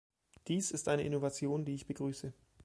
Dies 0.47 0.71
ist 0.71 0.87
eine 0.87 1.03
Innovation, 1.03 1.63
die 1.63 1.75
ich 1.75 1.85
begrüße. 1.85 2.33